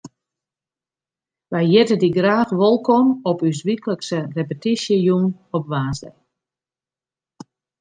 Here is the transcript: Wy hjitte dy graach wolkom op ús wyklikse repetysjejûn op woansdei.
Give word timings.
Wy 1.51 1.61
hjitte 1.71 1.95
dy 2.01 2.09
graach 2.17 2.51
wolkom 2.59 3.07
op 3.29 3.39
ús 3.47 3.59
wyklikse 3.67 4.19
repetysjejûn 4.37 5.25
op 5.55 5.63
woansdei. 5.71 6.15